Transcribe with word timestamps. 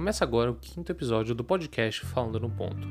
Começa 0.00 0.24
agora 0.24 0.50
o 0.50 0.54
quinto 0.54 0.90
episódio 0.90 1.34
do 1.34 1.44
podcast 1.44 2.06
Falando 2.06 2.40
no 2.40 2.48
Ponto. 2.48 2.88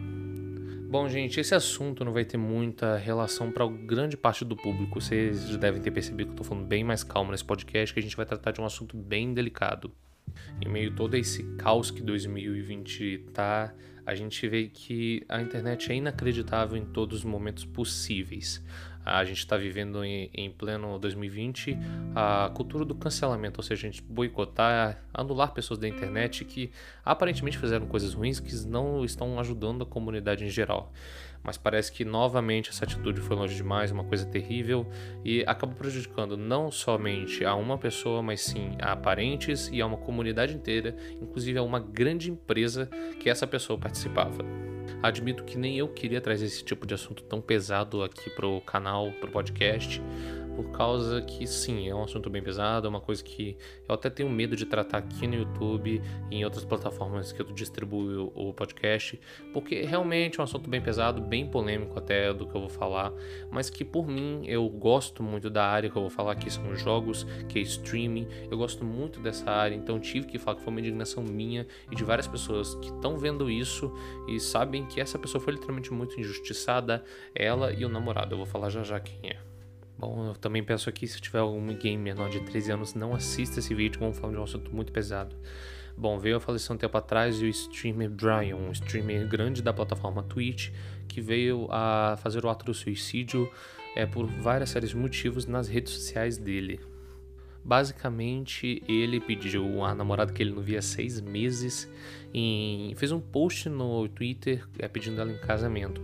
Bom, 0.92 1.10
gente, 1.10 1.40
esse 1.40 1.56
assunto 1.56 2.06
não 2.06 2.14
vai 2.14 2.24
ter 2.24 2.38
muita 2.38 2.98
relação 2.98 3.52
para 3.52 3.66
grande 3.66 4.16
parte 4.16 4.46
do 4.46 4.56
público. 4.56 5.02
Vocês 5.02 5.50
já 5.50 5.58
devem 5.58 5.82
ter 5.82 5.90
percebido 5.90 6.28
que 6.28 6.30
eu 6.34 6.44
estou 6.44 6.46
falando 6.46 6.68
bem 6.68 6.84
mais 6.84 7.04
calmo 7.04 7.32
nesse 7.32 7.44
podcast, 7.44 7.92
que 7.92 8.00
a 8.00 8.04
gente 8.04 8.16
vai 8.16 8.28
tratar 8.28 8.52
de 8.52 8.62
um 8.62 8.64
assunto 8.64 8.96
bem 8.96 9.34
delicado. 9.34 9.92
Em 10.64 10.70
meio 10.70 10.92
a 10.92 10.96
todo 10.96 11.16
esse 11.16 11.42
caos 11.56 11.90
que 11.90 12.04
2020 12.04 13.26
tá, 13.34 13.74
a 14.06 14.14
gente 14.14 14.48
vê 14.48 14.68
que 14.68 15.26
a 15.28 15.42
internet 15.42 15.92
é 15.92 15.96
inacreditável 15.96 16.78
em 16.78 16.86
todos 16.86 17.18
os 17.18 17.24
momentos 17.24 17.66
possíveis. 17.66 18.64
A 19.18 19.24
gente 19.24 19.40
está 19.40 19.58
vivendo 19.58 20.04
em, 20.04 20.30
em, 20.34 20.50
pleno 20.50 21.00
2020 21.00 21.78
a 22.16 22.52
cultura 22.54 22.86
do 22.86 22.94
cancelamento, 22.96 23.60
ou 23.60 23.64
seja, 23.64 23.88
a 23.88 23.92
gente 23.92 24.02
boicotar, 24.02 25.04
anular 25.14 25.54
pessoas 25.54 25.80
da 25.80 25.88
internet 25.88 26.46
que 26.46 26.72
aparentemente 27.04 27.58
fizeram 27.58 27.86
coisas 27.88 28.14
ruins 28.14 28.40
que 28.40 28.54
não 28.68 29.04
estão 29.04 29.40
ajudando 29.40 29.84
a 29.84 29.86
comunidade 29.86 30.46
em 30.46 30.50
geral. 30.50 30.92
Mas 31.42 31.58
parece 31.58 31.92
que 31.92 32.04
novamente 32.04 32.70
essa 32.70 32.84
atitude 32.84 33.22
foi 33.22 33.36
longe 33.36 33.56
demais, 33.56 33.92
uma 33.92 34.04
coisa 34.04 34.26
terrível 34.26 34.86
e 35.24 35.44
acabou 35.48 35.76
prejudicando 35.76 36.36
não 36.36 36.70
somente 36.70 37.46
a 37.46 37.56
uma 37.56 37.78
pessoa, 37.78 38.22
mas 38.22 38.42
sim 38.42 38.76
a 38.82 38.96
parentes 38.96 39.70
e 39.72 39.82
a 39.82 39.86
uma 39.86 39.98
comunidade 39.98 40.54
inteira, 40.54 40.96
inclusive 41.22 41.58
a 41.58 41.64
uma 41.64 41.80
grande 41.80 42.30
empresa 42.30 42.88
que 43.20 43.30
essa 43.30 43.48
pessoa 43.48 43.80
participava. 43.80 44.69
Admito 45.02 45.44
que 45.46 45.58
nem 45.58 45.78
eu 45.78 45.88
queria 45.88 46.20
trazer 46.20 46.46
esse 46.46 46.64
tipo 46.64 46.86
de 46.86 46.94
assunto 46.94 47.24
tão 47.24 47.40
pesado 47.40 48.04
aqui 48.04 48.30
pro 48.30 48.60
canal, 48.62 49.12
pro 49.14 49.32
podcast, 49.32 50.02
por 50.60 50.72
causa 50.72 51.22
que 51.22 51.48
sim, 51.48 51.88
é 51.88 51.96
um 51.96 52.04
assunto 52.04 52.30
bem 52.30 52.44
pesado, 52.44 52.86
é 52.86 52.90
uma 52.90 53.00
coisa 53.00 53.24
que 53.24 53.56
eu 53.88 53.96
até 53.96 54.10
tenho 54.10 54.30
medo 54.30 54.58
de 54.58 54.66
tratar 54.66 54.98
aqui 54.98 55.26
no 55.26 55.36
YouTube 55.36 56.02
e 56.30 56.36
em 56.36 56.44
outras 56.44 56.66
plataformas 56.66 57.32
que 57.32 57.42
eu 57.42 57.46
distribuo 57.46 58.30
o 58.36 58.54
podcast, 58.54 59.18
porque 59.54 59.84
realmente 59.84 60.38
é 60.38 60.42
um 60.42 60.44
assunto 60.44 60.70
bem 60.70 60.82
pesado, 60.82 61.22
bem 61.22 61.50
polêmico 61.50 61.98
até 61.98 62.34
do 62.34 62.46
que 62.46 62.54
eu 62.54 62.60
vou 62.60 62.70
falar, 62.70 63.14
mas 63.50 63.70
que 63.70 63.86
por 63.86 64.06
mim 64.06 64.42
eu 64.48 64.68
gosto 64.68 65.24
muito 65.24 65.50
da 65.50 65.66
área 65.66 65.90
que 65.90 65.96
eu 65.96 66.02
vou 66.02 66.12
falar 66.12 66.34
aqui, 66.34 66.52
são 66.52 66.70
os 66.70 66.82
jogos, 66.82 67.26
que 67.48 67.58
é 67.58 67.62
streaming, 67.62 68.28
eu 68.52 68.58
gosto 68.58 68.84
muito 68.84 69.22
dessa 69.22 69.50
área, 69.50 69.74
então 69.74 69.98
tive 69.98 70.28
que 70.28 70.38
falar 70.38 70.58
que 70.58 70.64
foi 70.64 70.72
uma 70.72 70.82
indignação 70.82 71.24
minha 71.24 71.66
e 71.90 71.96
de 71.96 72.04
várias 72.04 72.28
pessoas 72.28 72.76
que 72.76 72.90
estão 72.90 73.18
vendo 73.18 73.50
isso 73.50 73.94
e 74.28 74.42
sabem 74.42 74.86
que 74.86 75.00
essa 75.00 75.18
pessoa 75.18 75.42
foi 75.42 75.54
literalmente 75.54 75.94
muito 75.94 76.20
injustiçada, 76.20 77.02
ela 77.34 77.72
e 77.72 77.86
o 77.86 77.90
namorado, 77.90 78.34
eu 78.34 78.38
vou 78.38 78.46
falar 78.46 78.70
já 78.70 78.84
já 78.84 79.00
quem 79.00 79.30
é. 79.30 79.59
Bom, 80.00 80.28
eu 80.28 80.34
também 80.34 80.64
peço 80.64 80.88
aqui, 80.88 81.06
se 81.06 81.20
tiver 81.20 81.40
algum 81.40 81.76
game 81.76 82.02
menor 82.02 82.30
de 82.30 82.40
13 82.40 82.72
anos, 82.72 82.94
não 82.94 83.14
assista 83.14 83.60
esse 83.60 83.76
vídeo, 83.76 84.00
vamos 84.00 84.18
falar 84.18 84.32
de 84.32 84.40
um 84.40 84.44
assunto 84.44 84.74
muito 84.74 84.94
pesado. 84.94 85.36
Bom, 85.98 86.18
veio 86.18 86.38
a 86.38 86.40
falecer 86.40 86.74
um 86.74 86.78
tempo 86.78 86.98
atrás 86.98 87.42
o 87.42 87.46
streamer 87.48 88.10
Brian, 88.10 88.56
um 88.56 88.72
streamer 88.72 89.28
grande 89.28 89.62
da 89.62 89.74
plataforma 89.74 90.24
Twitch, 90.24 90.70
que 91.06 91.20
veio 91.20 91.68
a 91.70 92.18
fazer 92.24 92.46
o 92.46 92.50
ato 92.50 92.64
do 92.64 92.74
suicídio 92.74 93.52
é, 93.94 94.06
por 94.06 94.26
várias 94.26 94.70
séries 94.70 94.92
de 94.92 94.96
motivos 94.96 95.46
nas 95.46 95.68
redes 95.68 95.92
sociais 95.92 96.38
dele. 96.38 96.80
Basicamente, 97.62 98.82
ele 98.88 99.20
pediu 99.20 99.84
a 99.84 99.94
namorada 99.94 100.32
que 100.32 100.42
ele 100.42 100.54
não 100.54 100.62
via 100.62 100.80
há 100.80 100.82
seis 100.82 101.20
meses 101.20 101.92
e 102.34 102.94
fez 102.96 103.12
um 103.12 103.20
post 103.20 103.68
no 103.68 104.08
Twitter 104.08 104.66
é, 104.80 104.88
pedindo 104.88 105.20
ela 105.20 105.30
em 105.30 105.38
casamento 105.40 106.02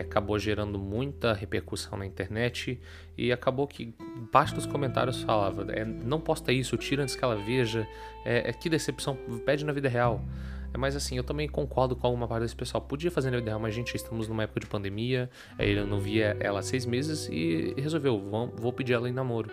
acabou 0.00 0.38
gerando 0.38 0.78
muita 0.78 1.32
repercussão 1.32 1.98
na 1.98 2.06
internet 2.06 2.80
e 3.16 3.32
acabou 3.32 3.66
que 3.66 3.94
parte 4.30 4.54
dos 4.54 4.66
comentários 4.66 5.22
falava 5.22 5.66
é, 5.72 5.84
não 5.84 6.20
posta 6.20 6.52
isso, 6.52 6.76
tira 6.76 7.02
antes 7.02 7.14
que 7.14 7.24
ela 7.24 7.36
veja, 7.36 7.86
é, 8.24 8.50
é 8.50 8.52
que 8.52 8.68
decepção, 8.68 9.16
pede 9.44 9.64
na 9.64 9.72
vida 9.72 9.88
real. 9.88 10.24
É, 10.72 10.78
mas 10.78 10.96
assim, 10.96 11.16
eu 11.16 11.24
também 11.24 11.48
concordo 11.48 11.94
com 11.94 12.06
alguma 12.06 12.26
parte 12.26 12.42
desse 12.42 12.56
pessoal. 12.56 12.80
Podia 12.80 13.10
fazer 13.10 13.30
na 13.30 13.36
vida 13.36 13.50
real, 13.50 13.60
mas 13.60 13.74
gente, 13.74 13.94
estamos 13.94 14.28
numa 14.28 14.44
época 14.44 14.60
de 14.60 14.66
pandemia, 14.66 15.28
ele 15.58 15.84
não 15.84 16.00
via 16.00 16.36
ela 16.40 16.60
há 16.60 16.62
seis 16.62 16.86
meses 16.86 17.28
e 17.30 17.74
resolveu, 17.76 18.18
vou, 18.18 18.48
vou 18.56 18.72
pedir 18.72 18.94
ela 18.94 19.08
em 19.08 19.12
namoro. 19.12 19.50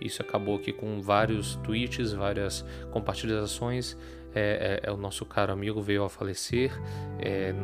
Isso 0.00 0.20
acabou 0.20 0.56
aqui 0.56 0.72
com 0.72 1.00
vários 1.00 1.56
tweets, 1.56 2.12
várias 2.12 2.64
compartilhações 2.90 3.96
é, 4.34 4.80
é, 4.84 4.88
é, 4.88 4.92
o 4.92 4.96
nosso 4.96 5.24
caro 5.26 5.52
amigo 5.52 5.80
veio 5.82 6.04
a 6.04 6.08
falecer 6.08 6.72
é, 7.18 7.54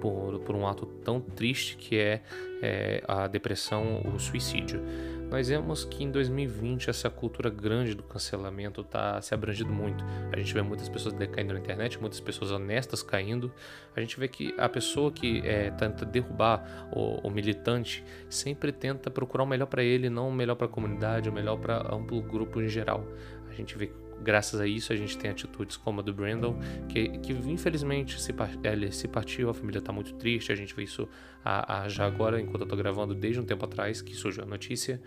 por, 0.00 0.40
por, 0.40 0.56
um 0.56 0.66
ato 0.66 0.86
tão 0.86 1.20
triste 1.20 1.76
que 1.76 1.96
é, 1.96 2.22
é, 2.60 3.02
a 3.06 3.26
depressão, 3.26 4.02
o 4.04 4.18
suicídio. 4.18 4.82
Nós 5.30 5.48
vemos 5.48 5.86
que 5.86 6.04
em 6.04 6.10
2020 6.10 6.90
essa 6.90 7.08
cultura 7.08 7.48
grande 7.48 7.94
do 7.94 8.02
cancelamento 8.02 8.82
está 8.82 9.18
se 9.22 9.32
abrangindo 9.32 9.72
muito. 9.72 10.04
A 10.30 10.38
gente 10.38 10.52
vê 10.52 10.60
muitas 10.60 10.90
pessoas 10.90 11.14
decaindo 11.14 11.54
na 11.54 11.58
internet, 11.58 11.98
muitas 11.98 12.20
pessoas 12.20 12.50
honestas 12.50 13.02
caindo. 13.02 13.50
A 13.96 14.00
gente 14.00 14.20
vê 14.20 14.28
que 14.28 14.54
a 14.58 14.68
pessoa 14.68 15.10
que 15.10 15.40
é, 15.46 15.70
tenta 15.70 16.04
derrubar 16.04 16.90
o, 16.92 17.26
o, 17.26 17.30
militante 17.30 18.04
sempre 18.28 18.72
tenta 18.72 19.10
procurar 19.10 19.44
o 19.44 19.46
melhor 19.46 19.66
para 19.66 19.82
ele, 19.82 20.10
não 20.10 20.28
o 20.28 20.32
melhor 20.32 20.54
para 20.54 20.66
a 20.66 20.70
comunidade, 20.70 21.30
o 21.30 21.32
melhor 21.32 21.56
para 21.56 21.78
amplo 21.94 22.20
grupo 22.20 22.60
em 22.60 22.68
geral. 22.68 23.06
A 23.48 23.54
gente 23.54 23.78
vê 23.78 23.90
graças 24.22 24.60
a 24.60 24.66
isso 24.66 24.92
a 24.92 24.96
gente 24.96 25.16
tem 25.16 25.30
atitudes 25.30 25.76
como 25.76 26.00
a 26.00 26.02
do 26.02 26.12
Brandon, 26.12 26.58
que, 26.88 27.08
que 27.18 27.32
infelizmente 27.32 28.20
se, 28.20 28.34
ele 28.64 28.92
se 28.92 29.08
partiu, 29.08 29.50
a 29.50 29.54
família 29.54 29.78
está 29.78 29.92
muito 29.92 30.14
triste, 30.14 30.52
a 30.52 30.54
gente 30.54 30.74
vê 30.74 30.82
isso 30.84 31.08
a, 31.44 31.82
a, 31.82 31.88
já 31.88 32.06
agora, 32.06 32.40
enquanto 32.40 32.62
eu 32.62 32.68
tô 32.68 32.76
gravando, 32.76 33.14
desde 33.14 33.40
um 33.40 33.44
tempo 33.44 33.64
atrás, 33.64 34.00
que 34.00 34.14
surgiu 34.14 34.44
a 34.44 34.46
notícia. 34.46 35.00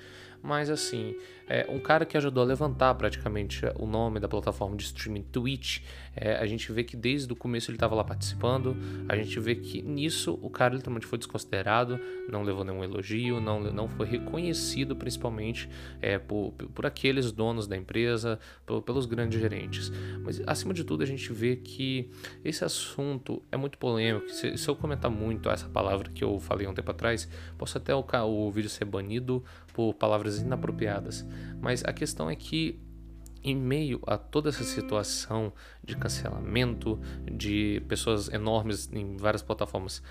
Mas 0.45 0.69
assim, 0.69 1.15
é 1.47 1.65
um 1.69 1.79
cara 1.79 2.05
que 2.05 2.15
ajudou 2.15 2.43
a 2.43 2.45
levantar 2.45 2.93
praticamente 2.93 3.61
o 3.79 3.87
nome 3.87 4.19
da 4.19 4.27
plataforma 4.27 4.75
de 4.75 4.83
streaming 4.83 5.23
Twitch. 5.23 5.79
É, 6.15 6.35
a 6.35 6.45
gente 6.45 6.71
vê 6.71 6.83
que 6.83 6.95
desde 6.95 7.33
o 7.33 7.35
começo 7.35 7.71
ele 7.71 7.77
estava 7.77 7.95
lá 7.95 8.03
participando. 8.03 8.77
A 9.09 9.15
gente 9.15 9.39
vê 9.39 9.55
que 9.55 9.81
nisso 9.81 10.37
o 10.41 10.49
cara 10.49 10.75
literalmente 10.75 11.07
foi 11.07 11.17
desconsiderado, 11.17 11.99
não 12.29 12.43
levou 12.43 12.63
nenhum 12.63 12.83
elogio, 12.83 13.41
não, 13.41 13.59
não 13.59 13.87
foi 13.87 14.05
reconhecido 14.05 14.95
principalmente 14.95 15.67
é, 15.99 16.19
por, 16.19 16.51
por 16.51 16.85
aqueles 16.85 17.31
donos 17.31 17.67
da 17.67 17.75
empresa, 17.75 18.39
por, 18.67 18.83
pelos 18.83 19.04
grandes 19.05 19.39
gerentes. 19.39 19.91
Mas 20.23 20.41
acima 20.45 20.73
de 20.73 20.83
tudo 20.83 21.03
a 21.03 21.05
gente 21.05 21.31
vê 21.31 21.55
que 21.55 22.09
esse 22.43 22.63
assunto 22.63 23.41
é 23.51 23.57
muito 23.57 23.77
polêmico. 23.77 24.29
Se, 24.29 24.57
se 24.57 24.67
eu 24.67 24.75
comentar 24.75 25.09
muito 25.09 25.49
essa 25.49 25.67
palavra 25.67 26.09
que 26.09 26.23
eu 26.23 26.39
falei 26.39 26.67
um 26.67 26.73
tempo 26.73 26.91
atrás, 26.91 27.27
posso 27.57 27.77
até 27.77 27.93
o, 27.93 28.03
o 28.25 28.51
vídeo 28.51 28.69
ser 28.69 28.85
banido 28.85 29.43
por 29.73 29.93
palavras 29.93 30.39
inapropriadas. 30.39 31.25
Mas 31.61 31.83
a 31.83 31.93
questão 31.93 32.29
é 32.29 32.35
que 32.35 32.79
em 33.45 33.55
meio 33.55 34.01
a 34.07 34.17
toda 34.17 34.49
essa 34.49 34.63
situação 34.63 35.53
de 35.83 35.95
cancelamento, 35.95 36.99
de 37.31 37.79
pessoas 37.87 38.27
enormes 38.27 38.89
em 38.91 39.15
várias 39.17 39.43
plataformas 39.43 40.01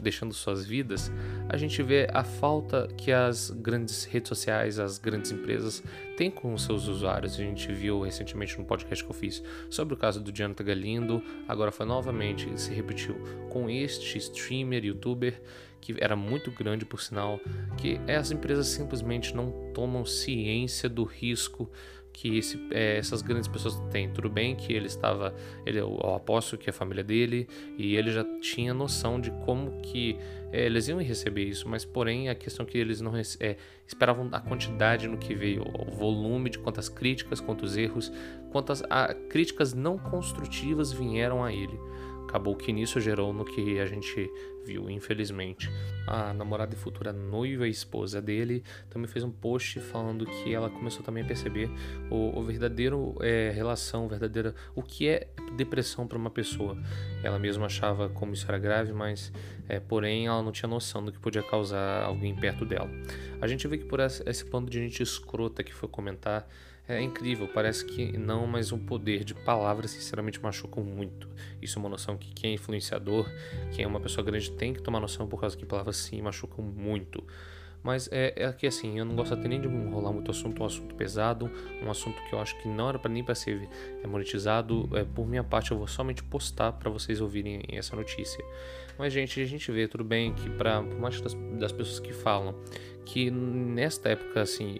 deixando 0.00 0.32
suas 0.32 0.64
vidas, 0.64 1.12
a 1.50 1.56
gente 1.58 1.82
vê 1.82 2.08
a 2.10 2.24
falta 2.24 2.88
que 2.96 3.12
as 3.12 3.50
grandes 3.50 4.04
redes 4.06 4.30
sociais, 4.30 4.78
as 4.78 4.96
grandes 4.96 5.30
empresas 5.30 5.82
têm 6.16 6.30
com 6.30 6.56
seus 6.56 6.88
usuários. 6.88 7.34
A 7.34 7.42
gente 7.42 7.70
viu 7.70 8.00
recentemente 8.00 8.58
no 8.58 8.64
podcast 8.64 9.04
que 9.04 9.10
eu 9.10 9.14
fiz 9.14 9.42
sobre 9.68 9.92
o 9.92 9.96
caso 9.96 10.18
do 10.18 10.32
Jonathan 10.32 10.64
Galindo, 10.64 11.22
agora 11.46 11.70
foi 11.70 11.84
novamente, 11.84 12.50
se 12.58 12.72
repetiu 12.72 13.16
com 13.50 13.68
este 13.68 14.16
streamer, 14.16 14.82
youtuber 14.82 15.42
que 15.80 15.94
era 15.98 16.16
muito 16.16 16.50
grande 16.50 16.84
por 16.84 17.00
sinal, 17.00 17.40
que 17.76 18.00
as 18.10 18.30
empresas 18.30 18.66
simplesmente 18.66 19.34
não 19.34 19.70
tomam 19.72 20.04
ciência 20.04 20.88
do 20.88 21.04
risco 21.04 21.70
que 22.12 22.38
esse, 22.38 22.58
é, 22.70 22.98
essas 22.98 23.22
grandes 23.22 23.48
pessoas 23.48 23.78
têm. 23.90 24.10
Tudo 24.10 24.28
bem 24.28 24.56
que 24.56 24.72
ele 24.72 24.86
estava, 24.86 25.34
ele, 25.64 25.78
eu 25.78 25.98
aposto 26.14 26.56
que 26.56 26.68
a 26.68 26.72
família 26.72 27.04
dele 27.04 27.48
e 27.76 27.96
ele 27.96 28.10
já 28.10 28.24
tinha 28.40 28.74
noção 28.74 29.20
de 29.20 29.30
como 29.44 29.80
que 29.80 30.16
é, 30.52 30.66
eles 30.66 30.88
iam 30.88 31.00
receber 31.00 31.44
isso, 31.44 31.68
mas 31.68 31.84
porém 31.84 32.28
a 32.28 32.34
questão 32.34 32.64
é 32.64 32.68
que 32.68 32.78
eles 32.78 33.00
não 33.00 33.16
é, 33.16 33.56
esperavam 33.86 34.28
a 34.32 34.40
quantidade 34.40 35.06
no 35.06 35.18
que 35.18 35.34
veio, 35.34 35.62
o 35.62 35.90
volume 35.90 36.50
de 36.50 36.58
quantas 36.58 36.88
críticas, 36.88 37.40
quantos 37.40 37.76
erros, 37.76 38.10
quantas 38.50 38.82
a, 38.88 39.12
críticas 39.14 39.74
não 39.74 39.98
construtivas 39.98 40.92
vieram 40.92 41.44
a 41.44 41.52
ele. 41.52 41.78
Acabou 42.28 42.54
que 42.54 42.70
nisso 42.74 43.00
gerou 43.00 43.32
no 43.32 43.42
que 43.42 43.80
a 43.80 43.86
gente 43.86 44.30
viu, 44.62 44.90
infelizmente. 44.90 45.70
A 46.06 46.34
namorada 46.34 46.74
e 46.74 46.76
futura 46.76 47.10
noiva 47.10 47.66
e 47.66 47.70
esposa 47.70 48.20
dele 48.20 48.62
também 48.90 49.08
fez 49.08 49.24
um 49.24 49.30
post 49.30 49.80
falando 49.80 50.26
que 50.26 50.52
ela 50.52 50.68
começou 50.68 51.02
também 51.02 51.24
a 51.24 51.26
perceber 51.26 51.70
o, 52.10 52.38
o 52.38 52.44
verdadeiro 52.44 53.16
é, 53.22 53.50
relação, 53.50 54.06
verdadeira 54.06 54.54
o 54.74 54.82
que 54.82 55.08
é 55.08 55.28
depressão 55.56 56.06
para 56.06 56.18
uma 56.18 56.28
pessoa. 56.28 56.76
Ela 57.24 57.38
mesma 57.38 57.64
achava 57.64 58.10
como 58.10 58.34
isso 58.34 58.44
era 58.46 58.58
grave, 58.58 58.92
mas 58.92 59.32
é, 59.66 59.80
porém 59.80 60.26
ela 60.26 60.42
não 60.42 60.52
tinha 60.52 60.68
noção 60.68 61.02
do 61.02 61.10
que 61.10 61.18
podia 61.18 61.42
causar 61.42 62.04
alguém 62.04 62.36
perto 62.36 62.66
dela. 62.66 62.90
A 63.40 63.46
gente 63.46 63.66
vê 63.66 63.78
que 63.78 63.86
por 63.86 64.00
esse, 64.00 64.22
esse 64.28 64.44
bando 64.44 64.70
de 64.70 64.78
gente 64.78 65.02
escrota 65.02 65.64
que 65.64 65.72
foi 65.72 65.88
comentar 65.88 66.46
é 66.88 67.02
incrível, 67.02 67.46
parece 67.46 67.84
que 67.84 68.16
não, 68.16 68.46
mas 68.46 68.72
o 68.72 68.78
poder 68.78 69.22
de 69.22 69.34
palavras 69.34 69.90
sinceramente 69.90 70.40
machucam 70.42 70.82
muito. 70.82 71.28
Isso 71.60 71.78
é 71.78 71.80
uma 71.80 71.88
noção 71.88 72.16
que 72.16 72.32
quem 72.32 72.52
é 72.52 72.54
influenciador, 72.54 73.30
quem 73.72 73.84
é 73.84 73.88
uma 73.88 74.00
pessoa 74.00 74.24
grande 74.24 74.50
tem 74.52 74.72
que 74.72 74.80
tomar 74.80 74.98
noção 74.98 75.28
por 75.28 75.40
causa 75.40 75.56
que 75.56 75.66
palavras 75.66 75.96
sim 75.98 76.22
machucam 76.22 76.64
muito. 76.64 77.22
Mas 77.82 78.08
é, 78.10 78.32
é 78.36 78.52
que 78.52 78.66
assim, 78.66 78.98
eu 78.98 79.04
não 79.04 79.14
gosto 79.14 79.34
até 79.34 79.46
nem 79.46 79.60
de 79.60 79.68
enrolar 79.68 80.12
muito 80.12 80.30
assunto, 80.30 80.62
um 80.62 80.66
assunto 80.66 80.94
pesado, 80.94 81.50
um 81.82 81.90
assunto 81.90 82.20
que 82.24 82.34
eu 82.34 82.40
acho 82.40 82.58
que 82.60 82.68
não 82.68 82.88
era 82.88 82.98
para 82.98 83.10
nem 83.10 83.22
para 83.22 83.34
ser 83.34 83.68
é, 84.02 84.06
monetizado. 84.06 84.88
É, 84.94 85.04
por 85.04 85.26
minha 85.26 85.44
parte, 85.44 85.70
eu 85.70 85.78
vou 85.78 85.86
somente 85.86 86.22
postar 86.22 86.72
para 86.72 86.90
vocês 86.90 87.20
ouvirem 87.20 87.62
essa 87.68 87.94
notícia. 87.94 88.44
Mas, 88.98 89.12
gente, 89.12 89.40
a 89.40 89.46
gente 89.46 89.70
vê, 89.70 89.86
tudo 89.86 90.02
bem, 90.02 90.34
que 90.34 90.50
para 90.50 90.82
por 90.82 90.98
mais 90.98 91.20
das, 91.20 91.34
das 91.34 91.70
pessoas 91.70 92.00
que 92.00 92.12
falam 92.12 92.54
que 93.08 93.30
nesta 93.30 94.10
época, 94.10 94.42
assim, 94.42 94.76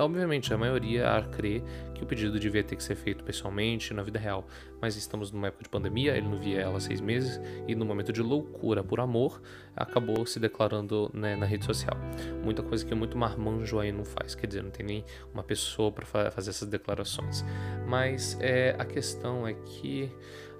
obviamente 0.00 0.54
a 0.54 0.56
maioria 0.56 1.10
a 1.10 1.22
crer 1.22 1.62
que 1.94 2.02
o 2.02 2.06
pedido 2.06 2.40
devia 2.40 2.64
ter 2.64 2.76
que 2.76 2.82
ser 2.82 2.94
feito 2.94 3.22
pessoalmente, 3.22 3.92
na 3.92 4.02
vida 4.02 4.18
real. 4.18 4.46
Mas 4.80 4.96
estamos 4.96 5.30
numa 5.30 5.48
época 5.48 5.64
de 5.64 5.68
pandemia, 5.68 6.16
ele 6.16 6.26
não 6.26 6.38
via 6.40 6.62
ela 6.62 6.78
há 6.78 6.80
seis 6.80 6.98
meses, 6.98 7.38
e 7.66 7.74
no 7.74 7.84
momento 7.84 8.10
de 8.10 8.22
loucura 8.22 8.82
por 8.82 9.00
amor, 9.00 9.42
acabou 9.76 10.24
se 10.24 10.40
declarando 10.40 11.10
né, 11.12 11.36
na 11.36 11.44
rede 11.44 11.66
social. 11.66 11.94
Muita 12.42 12.62
coisa 12.62 12.86
que 12.86 12.94
muito 12.94 13.18
marmanjo 13.18 13.78
aí 13.78 13.92
não 13.92 14.04
faz, 14.04 14.34
quer 14.34 14.46
dizer, 14.46 14.62
não 14.62 14.70
tem 14.70 14.86
nem 14.86 15.04
uma 15.34 15.42
pessoa 15.42 15.92
para 15.92 16.30
fazer 16.30 16.48
essas 16.48 16.68
declarações. 16.68 17.44
Mas 17.86 18.38
é, 18.40 18.74
a 18.78 18.84
questão 18.86 19.46
é 19.46 19.52
que 19.52 20.10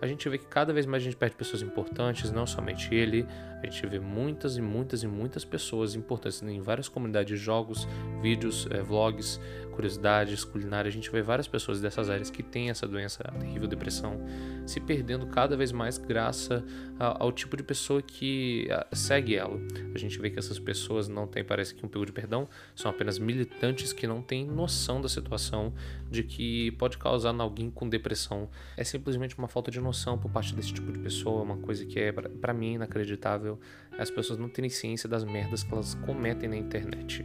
a 0.00 0.06
gente 0.06 0.28
vê 0.28 0.38
que 0.38 0.46
cada 0.46 0.72
vez 0.72 0.86
mais 0.86 1.02
a 1.02 1.04
gente 1.04 1.16
perde 1.16 1.34
pessoas 1.36 1.62
importantes, 1.62 2.30
não 2.30 2.46
somente 2.46 2.94
ele, 2.94 3.26
a 3.62 3.66
gente 3.66 3.86
vê 3.86 3.98
muitas 3.98 4.56
e 4.56 4.62
muitas 4.62 5.02
e 5.02 5.08
muitas 5.08 5.44
pessoas 5.44 5.94
importantes 5.94 6.42
em 6.42 6.60
várias 6.60 6.88
comunidades 6.88 7.36
de 7.38 7.44
jogos, 7.44 7.86
vídeos, 8.22 8.66
é, 8.70 8.80
vlogs, 8.82 9.40
curiosidades, 9.78 10.42
culinária. 10.42 10.88
A 10.88 10.92
gente 10.92 11.08
vê 11.08 11.22
várias 11.22 11.46
pessoas 11.46 11.80
dessas 11.80 12.10
áreas 12.10 12.30
que 12.30 12.42
têm 12.42 12.68
essa 12.68 12.84
doença, 12.84 13.22
a 13.24 13.30
terrível 13.30 13.68
depressão, 13.68 14.20
se 14.66 14.80
perdendo 14.80 15.28
cada 15.28 15.56
vez 15.56 15.70
mais 15.70 15.98
graças 15.98 16.64
ao 16.98 17.30
tipo 17.30 17.56
de 17.56 17.62
pessoa 17.62 18.02
que 18.02 18.66
segue 18.92 19.36
ela. 19.36 19.56
A 19.94 19.98
gente 19.98 20.18
vê 20.18 20.30
que 20.30 20.38
essas 20.38 20.58
pessoas 20.58 21.06
não 21.06 21.28
têm, 21.28 21.44
parece 21.44 21.76
que 21.76 21.86
um 21.86 21.88
pedido 21.88 22.06
de 22.06 22.12
perdão, 22.12 22.48
são 22.74 22.90
apenas 22.90 23.20
militantes 23.20 23.92
que 23.92 24.04
não 24.04 24.20
têm 24.20 24.44
noção 24.44 25.00
da 25.00 25.08
situação 25.08 25.72
de 26.10 26.24
que 26.24 26.72
pode 26.72 26.98
causar 26.98 27.32
em 27.32 27.40
alguém 27.40 27.70
com 27.70 27.88
depressão. 27.88 28.50
É 28.76 28.82
simplesmente 28.82 29.38
uma 29.38 29.46
falta 29.46 29.70
de 29.70 29.80
noção 29.80 30.18
por 30.18 30.28
parte 30.28 30.56
desse 30.56 30.72
tipo 30.72 30.90
de 30.90 30.98
pessoa, 30.98 31.42
uma 31.42 31.58
coisa 31.58 31.86
que 31.86 32.00
é 32.00 32.10
para 32.10 32.52
mim 32.52 32.74
inacreditável. 32.74 33.60
As 33.96 34.10
pessoas 34.10 34.40
não 34.40 34.48
terem 34.48 34.70
ciência 34.70 35.08
das 35.08 35.22
merdas 35.22 35.62
que 35.62 35.72
elas 35.72 35.94
cometem 35.94 36.48
na 36.48 36.56
internet. 36.56 37.24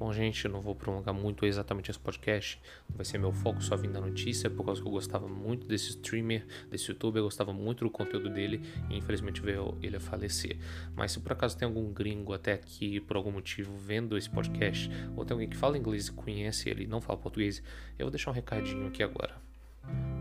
Bom, 0.00 0.14
gente, 0.14 0.46
eu 0.46 0.50
não 0.50 0.62
vou 0.62 0.74
prolongar 0.74 1.12
muito 1.12 1.44
exatamente 1.44 1.90
esse 1.90 2.00
podcast, 2.00 2.58
não 2.88 2.96
vai 2.96 3.04
ser 3.04 3.18
meu 3.18 3.32
foco 3.32 3.62
só 3.62 3.76
vindo 3.76 3.92
da 3.92 4.00
notícia, 4.00 4.48
por 4.48 4.64
causa 4.64 4.80
que 4.80 4.88
eu 4.88 4.90
gostava 4.90 5.28
muito 5.28 5.66
desse 5.66 5.90
streamer, 5.90 6.46
desse 6.70 6.90
youtuber, 6.90 7.20
eu 7.20 7.24
gostava 7.24 7.52
muito 7.52 7.84
do 7.84 7.90
conteúdo 7.90 8.30
dele 8.30 8.62
e 8.88 8.96
infelizmente 8.96 9.42
veio 9.42 9.76
ele 9.82 9.98
a 9.98 10.00
falecer. 10.00 10.56
Mas 10.96 11.12
se 11.12 11.20
por 11.20 11.32
acaso 11.32 11.58
tem 11.58 11.68
algum 11.68 11.92
gringo 11.92 12.32
até 12.32 12.54
aqui, 12.54 12.98
por 12.98 13.14
algum 13.14 13.30
motivo, 13.30 13.76
vendo 13.76 14.16
esse 14.16 14.30
podcast, 14.30 14.90
ou 15.14 15.22
tem 15.22 15.34
alguém 15.34 15.50
que 15.50 15.56
fala 15.58 15.76
inglês 15.76 16.08
e 16.08 16.12
conhece 16.12 16.70
ele 16.70 16.84
e 16.84 16.86
não 16.86 17.02
fala 17.02 17.18
português, 17.18 17.62
eu 17.98 18.06
vou 18.06 18.10
deixar 18.10 18.30
um 18.30 18.34
recadinho 18.34 18.86
aqui 18.86 19.02
agora. 19.02 19.36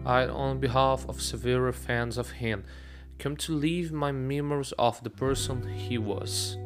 I, 0.06 0.30
on 0.30 0.58
behalf 0.58 1.08
of 1.08 1.24
severe 1.24 1.72
fans 1.72 2.18
of 2.18 2.34
him, 2.34 2.64
come 3.18 3.38
to 3.38 3.56
leave 3.56 3.94
my 3.94 4.12
memories 4.12 4.74
of 4.78 5.02
the 5.04 5.10
person 5.10 5.62
he 5.70 5.98
was. 5.98 6.60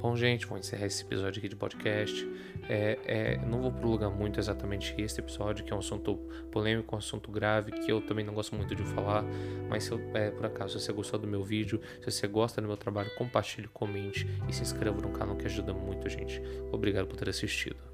Bom, 0.00 0.14
gente, 0.14 0.46
vou 0.46 0.56
encerrar 0.56 0.86
esse 0.86 1.02
episódio 1.02 1.40
aqui 1.40 1.48
de 1.48 1.56
podcast. 1.56 2.24
É, 2.68 2.98
é, 3.04 3.36
não 3.38 3.60
vou 3.60 3.72
prolongar 3.72 4.10
muito 4.10 4.38
exatamente 4.38 4.94
esse 4.96 5.18
episódio, 5.18 5.64
que 5.64 5.72
é 5.72 5.76
um 5.76 5.80
assunto 5.80 6.14
polêmico, 6.52 6.94
um 6.94 6.98
assunto 6.98 7.32
grave, 7.32 7.72
que 7.72 7.90
eu 7.90 8.00
também 8.00 8.24
não 8.24 8.32
gosto 8.32 8.54
muito 8.54 8.76
de 8.76 8.84
falar. 8.84 9.24
Mas 9.68 9.84
se 9.84 9.90
eu, 9.90 10.00
é, 10.14 10.30
por 10.30 10.46
acaso, 10.46 10.78
se 10.78 10.86
você 10.86 10.92
gostou 10.92 11.18
do 11.18 11.26
meu 11.26 11.42
vídeo, 11.42 11.80
se 12.00 12.12
você 12.12 12.28
gosta 12.28 12.60
do 12.60 12.68
meu 12.68 12.76
trabalho, 12.76 13.10
compartilhe, 13.16 13.66
comente 13.66 14.24
e 14.48 14.52
se 14.52 14.62
inscreva 14.62 15.00
no 15.00 15.10
canal 15.10 15.34
que 15.34 15.46
ajuda 15.46 15.74
muito, 15.74 16.08
gente. 16.08 16.40
Obrigado 16.70 17.08
por 17.08 17.16
ter 17.16 17.28
assistido. 17.28 17.87